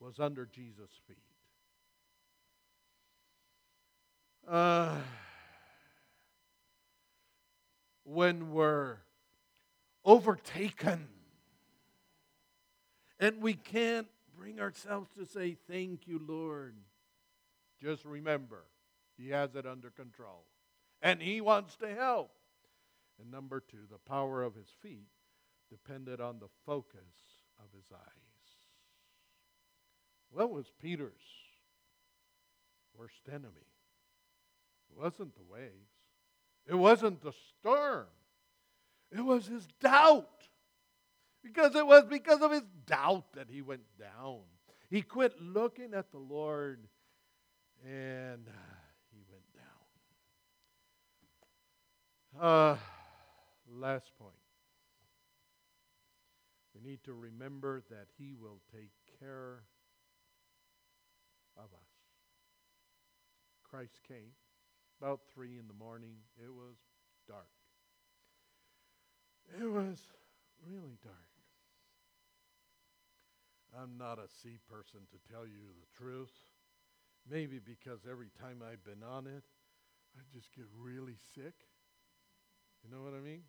[0.00, 1.16] was under Jesus' feet.
[4.48, 4.96] Uh,
[8.02, 8.96] when we're
[10.04, 11.06] overtaken
[13.20, 16.74] and we can't bring ourselves to say, Thank you, Lord.
[17.80, 18.64] Just remember,
[19.16, 20.46] He has it under control.
[21.00, 22.32] And He wants to help.
[23.20, 25.06] And number two, the power of His feet
[25.70, 27.00] depended on the focus
[27.58, 28.30] of His eyes.
[30.30, 31.12] What was Peter's
[32.96, 33.66] worst enemy?
[34.90, 35.72] It wasn't the waves,
[36.66, 38.06] it wasn't the storm,
[39.10, 40.26] it was his doubt.
[41.42, 44.40] Because it was because of his doubt that he went down.
[44.90, 46.86] He quit looking at the Lord
[47.82, 48.52] and uh,
[49.10, 49.44] he went
[52.34, 52.46] down.
[52.46, 52.76] Uh,
[53.72, 54.34] last point.
[56.82, 59.64] Need to remember that he will take care
[61.56, 61.90] of us.
[63.68, 64.32] Christ came
[65.00, 66.16] about three in the morning.
[66.42, 66.76] It was
[67.28, 67.48] dark.
[69.60, 70.00] It was
[70.66, 71.16] really dark.
[73.78, 76.32] I'm not a sea person to tell you the truth.
[77.30, 79.44] Maybe because every time I've been on it,
[80.16, 81.54] I just get really sick.
[82.82, 83.42] You know what I mean?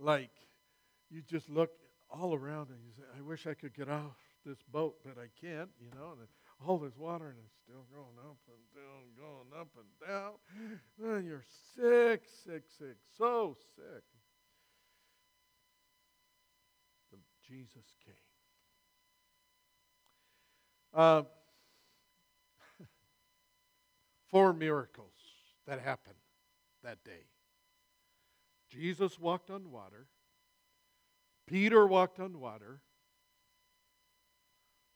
[0.00, 0.30] Like,
[1.10, 1.70] you just look
[2.10, 5.28] all around and you say, I wish I could get off this boat, but I
[5.40, 6.12] can't, you know.
[6.18, 6.26] And
[6.66, 11.16] all this water and it's still going up and down, going up and down.
[11.16, 11.44] And you're
[11.74, 14.02] sick, sick, sick, so sick.
[17.10, 18.14] But Jesus came.
[20.92, 21.22] Uh,
[24.30, 25.14] four miracles
[25.66, 26.16] that happened
[26.82, 27.24] that day.
[28.70, 30.06] Jesus walked on water.
[31.46, 32.80] Peter walked on water,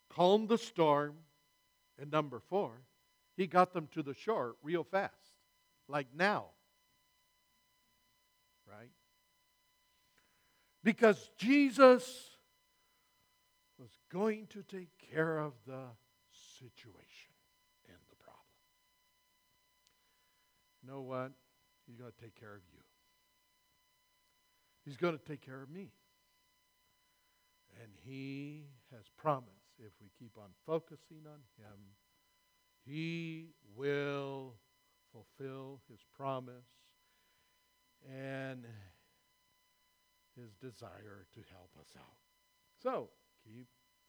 [0.08, 1.14] calmed the storm,
[2.00, 2.82] and number four,
[3.36, 5.32] he got them to the shore real fast,
[5.88, 6.46] like now.
[8.70, 8.90] Right?
[10.84, 12.30] Because Jesus
[13.78, 15.82] was going to take care of the
[16.60, 17.34] situation
[17.88, 18.44] and the problem.
[20.82, 21.32] You know what?
[21.86, 22.83] He's going to take care of you.
[24.84, 25.90] He's going to take care of me.
[27.82, 31.78] And he has promised if we keep on focusing on him,
[32.84, 34.54] he will
[35.12, 36.54] fulfill his promise
[38.06, 38.64] and
[40.36, 42.16] his desire to help us out.
[42.82, 43.08] So,
[43.44, 43.66] keep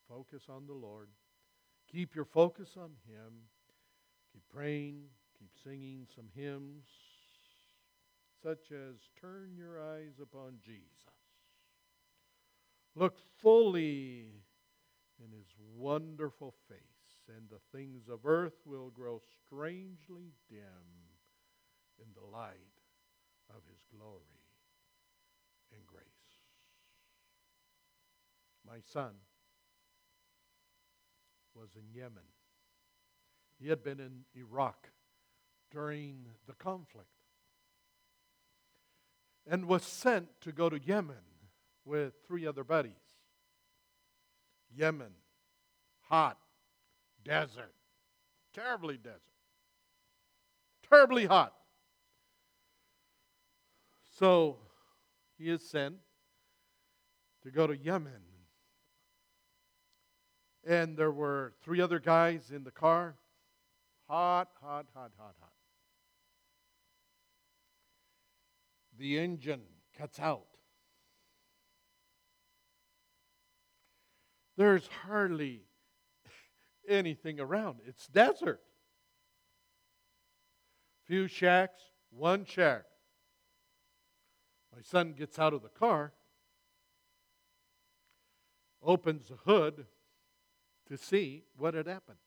[0.09, 1.07] focus on the Lord.
[1.91, 3.32] Keep your focus on him.
[4.34, 5.03] Keep praying,
[5.39, 6.86] keep singing some hymns
[8.41, 10.83] such as Turn Your Eyes Upon Jesus.
[12.95, 14.27] Look fully
[15.19, 16.79] in his wonderful face,
[17.36, 20.61] and the things of earth will grow strangely dim
[21.99, 22.55] in the light
[23.49, 24.21] of his glory
[25.73, 26.03] and grace.
[28.65, 29.11] My son,
[31.55, 32.27] was in Yemen.
[33.57, 34.89] He had been in Iraq
[35.71, 37.14] during the conflict
[39.48, 41.16] and was sent to go to Yemen
[41.84, 42.93] with three other buddies.
[44.76, 45.12] Yemen,
[46.10, 46.38] hot,
[47.24, 47.74] desert,
[48.54, 49.22] terribly desert,
[50.89, 51.54] terribly hot.
[54.18, 54.58] So
[55.38, 55.96] he is sent
[57.43, 58.12] to go to Yemen.
[60.68, 63.16] And there were three other guys in the car.
[64.10, 65.55] Hot, hot, hot, hot, hot.
[68.98, 69.62] The engine
[69.98, 70.46] cuts out.
[74.58, 75.64] There's hardly
[76.88, 77.80] anything around.
[77.86, 78.62] It's desert.
[81.06, 82.84] Few shacks, one shack.
[84.74, 86.14] My son gets out of the car,
[88.82, 89.86] opens the hood
[90.88, 92.18] to see what had happened.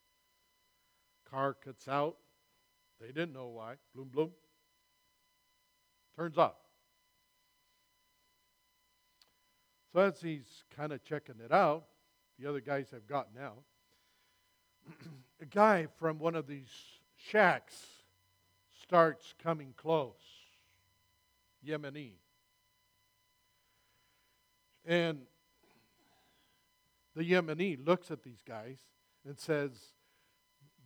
[1.31, 2.17] Car cuts out.
[3.01, 3.75] They didn't know why.
[3.95, 4.31] Bloom, bloom.
[6.19, 6.57] Turns off.
[9.93, 11.85] So as he's kind of checking it out,
[12.41, 13.63] the other guys have gotten out.
[15.41, 16.71] a guy from one of these
[17.17, 17.87] shacks
[18.83, 20.15] starts coming close.
[21.65, 22.15] Yemeni.
[24.85, 25.21] And
[27.15, 28.79] the Yemeni looks at these guys
[29.25, 29.71] and says,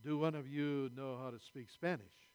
[0.04, 2.31] Do one of you know how to speak Spanish?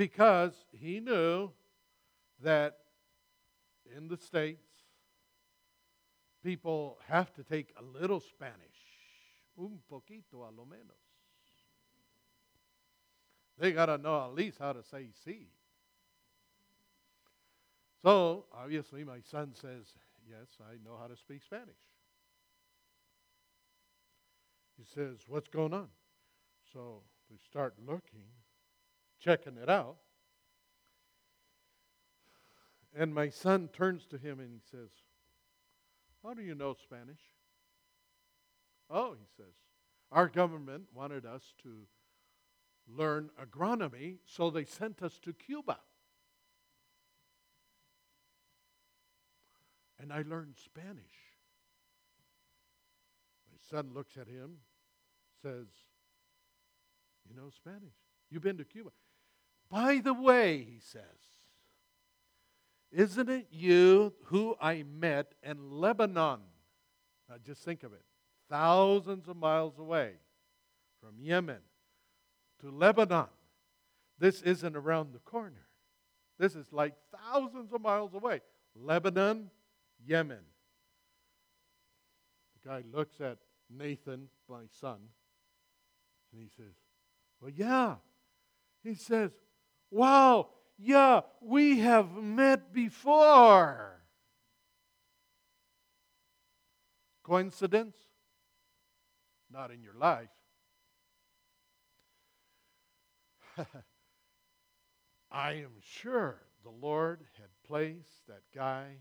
[0.00, 1.50] Because he knew
[2.42, 2.78] that
[3.94, 4.64] in the States,
[6.42, 8.56] people have to take a little Spanish,
[9.58, 10.96] un poquito a lo menos.
[13.58, 15.48] They got to know at least how to say sí.
[18.02, 19.84] So, obviously, my son says,
[20.26, 21.76] Yes, I know how to speak Spanish.
[24.78, 25.88] He says, What's going on?
[26.72, 28.24] So we start looking,
[29.20, 29.96] checking it out.
[32.96, 34.90] And my son turns to him and he says,
[36.24, 37.20] How do you know Spanish?
[38.88, 39.54] Oh, he says,
[40.10, 41.86] Our government wanted us to
[42.88, 45.78] learn agronomy, so they sent us to Cuba.
[50.00, 50.98] And I learned Spanish.
[53.48, 54.56] My son looks at him,
[55.42, 55.66] says,
[57.28, 57.94] You know Spanish?
[58.30, 58.90] You've been to Cuba.
[59.70, 61.02] By the way, he says,
[62.92, 66.40] isn't it you who I met in Lebanon?
[67.28, 68.02] Now just think of it.
[68.48, 70.14] Thousands of miles away
[71.00, 71.60] from Yemen
[72.60, 73.28] to Lebanon.
[74.18, 75.66] This isn't around the corner.
[76.38, 78.40] This is like thousands of miles away.
[78.74, 79.50] Lebanon,
[80.04, 80.40] Yemen.
[82.60, 83.38] The guy looks at
[83.70, 84.98] Nathan, my son,
[86.32, 86.74] and he says,
[87.40, 87.96] Well, yeah.
[88.82, 89.32] He says,
[89.90, 94.00] Wow, yeah, we have met before.
[97.22, 97.96] Coincidence?
[99.52, 100.28] Not in your life.
[105.30, 108.98] I am sure the Lord had placed that guy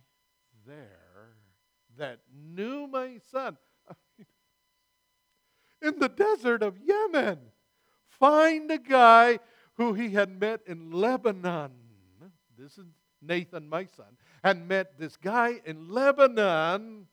[0.66, 1.36] there
[1.98, 3.58] that knew my son
[5.82, 7.40] in the desert of Yemen.
[8.08, 9.40] Find a guy
[9.80, 11.72] who he had met in Lebanon.
[12.58, 12.86] This is
[13.22, 17.08] Nathan, my son, had met this guy in Lebanon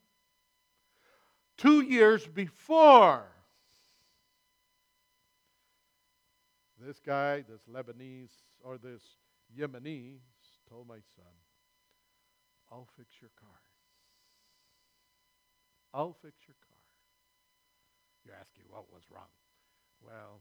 [1.56, 3.22] two years before.
[6.84, 9.02] This guy, this Lebanese or this
[9.56, 10.16] Yemeni,
[10.68, 11.34] told my son,
[12.72, 13.60] I'll fix your car.
[15.94, 16.82] I'll fix your car.
[18.24, 19.30] You're asking what was wrong.
[20.04, 20.40] Well,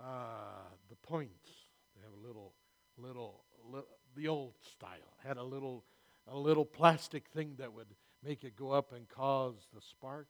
[0.00, 1.50] uh, the points.
[1.94, 2.54] They have a little,
[2.96, 5.84] little, little, the old style had a little,
[6.26, 7.94] a little plastic thing that would
[8.24, 10.28] make it go up and cause the spark.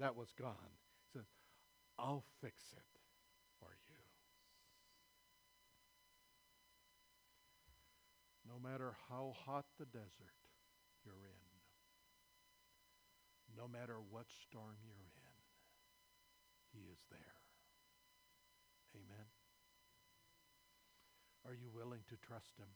[0.00, 0.56] That was gone.
[1.04, 1.26] He said,
[1.98, 2.98] "I'll fix it
[3.60, 3.96] for you."
[8.48, 10.36] No matter how hot the desert
[11.04, 11.42] you're in,
[13.56, 15.12] no matter what storm you're in,
[16.72, 17.36] He is there.
[18.96, 19.26] Amen.
[21.46, 22.70] Are you willing to trust Him?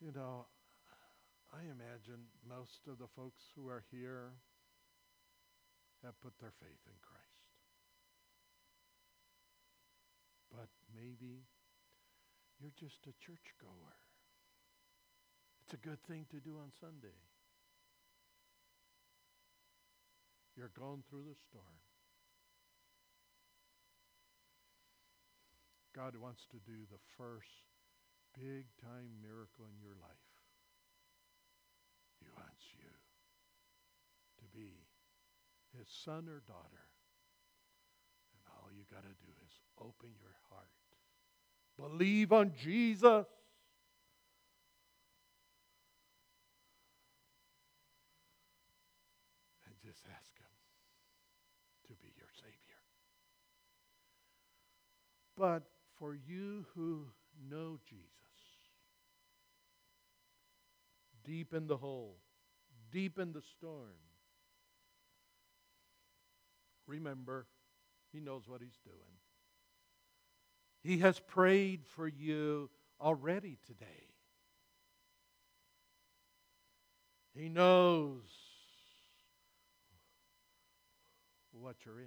[0.00, 0.46] You know,
[1.52, 4.32] I imagine most of the folks who are here
[6.04, 7.22] have put their faith in Christ.
[10.50, 11.46] But maybe
[12.60, 13.94] you're just a churchgoer.
[15.62, 17.14] It's a good thing to do on Sunday.
[20.56, 21.80] You're going through the storm.
[25.94, 27.68] God wants to do the first
[28.32, 30.32] big time miracle in your life.
[32.18, 32.88] He wants you
[34.40, 34.88] to be
[35.76, 36.88] his son or daughter.
[38.32, 40.72] And all you got to do is open your heart.
[41.76, 43.26] Believe on Jesus.
[49.66, 50.54] And just ask him
[51.88, 52.80] to be your Savior.
[55.36, 55.71] But
[56.02, 57.06] for you who
[57.48, 58.02] know Jesus,
[61.24, 62.16] deep in the hole,
[62.90, 63.94] deep in the storm,
[66.88, 67.46] remember,
[68.12, 68.96] He knows what He's doing.
[70.82, 72.68] He has prayed for you
[73.00, 74.08] already today.
[77.32, 78.24] He knows
[81.52, 82.06] what you're in.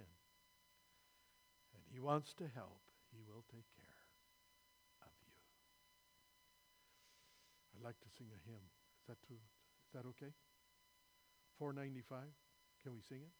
[1.72, 2.76] And He wants to help.
[3.16, 3.96] He will take care
[5.00, 5.32] of you.
[7.72, 8.66] I'd like to sing a hymn.
[8.98, 10.34] Is that, too, is that okay?
[11.62, 12.26] 495.
[12.82, 13.30] Can we sing it?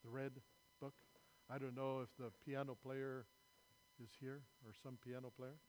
[0.00, 0.32] The red
[0.80, 0.96] book.
[1.52, 3.28] I don't know if the piano player
[4.00, 5.60] is here or some piano player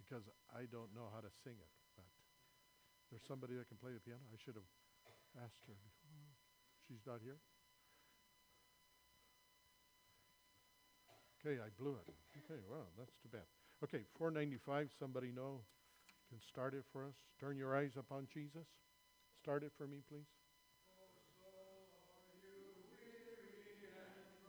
[0.00, 1.72] because I don't know how to sing it.
[1.92, 2.08] But
[3.12, 4.24] there's somebody that can play the piano.
[4.32, 4.70] I should have
[5.44, 6.24] asked her before.
[6.88, 7.36] She's not here.
[11.44, 12.08] Okay, I blew it.
[12.48, 13.44] Okay, well, that's too bad.
[13.84, 15.68] Okay, 495, somebody know
[16.28, 17.14] can start it for us.
[17.40, 18.66] Turn your eyes upon Jesus.
[19.42, 20.26] Start it for me, please.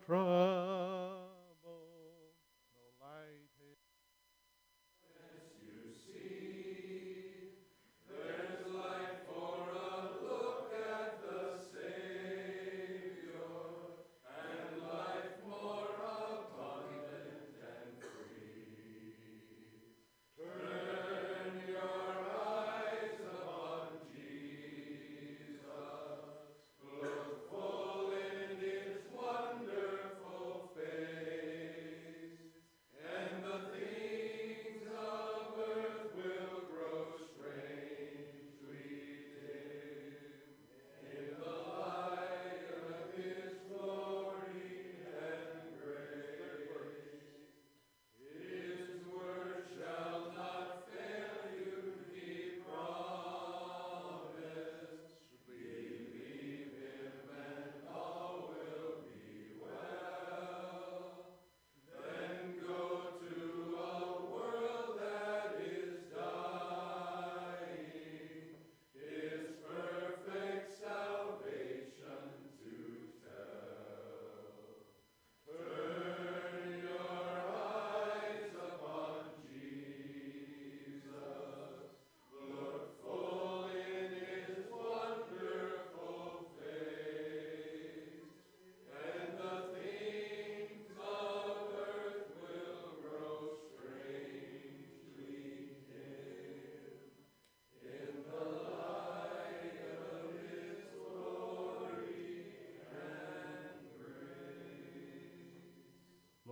[0.05, 1.18] Trouble, no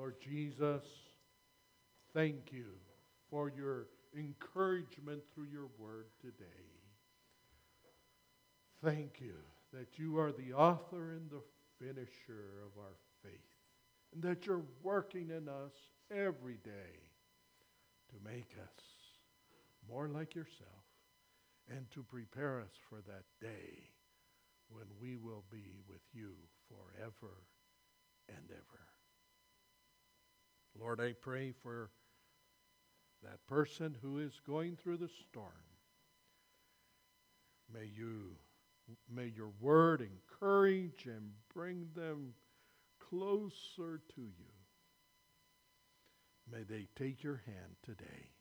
[0.08, 0.84] Lord Jesus,
[2.14, 2.68] thank you
[3.30, 3.88] for your
[4.18, 6.46] encouragement through your word today.
[8.82, 9.34] Thank you
[9.74, 11.42] that you are the author and the
[11.78, 13.34] finisher of our faith,
[14.14, 15.74] and that you're working in us
[16.10, 17.02] every day
[18.10, 18.84] to make us
[19.92, 20.86] more like yourself
[21.70, 23.90] and to prepare us for that day
[24.70, 26.32] when we will be with you
[26.70, 27.34] forever
[28.30, 28.97] and ever.
[30.80, 31.90] Lord, I pray for
[33.24, 35.52] that person who is going through the storm.
[37.74, 38.38] May you
[39.14, 42.34] may your word encourage and bring them
[43.00, 44.54] closer to you.
[46.50, 48.32] May they take your hand today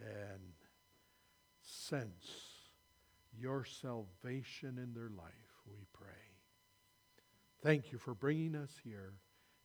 [0.00, 0.52] and
[1.62, 2.52] sense
[3.38, 6.08] your salvation in their life, we pray.
[7.62, 9.14] Thank you for bringing us here.